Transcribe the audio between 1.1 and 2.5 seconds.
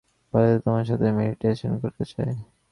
Meditation করতে চাই।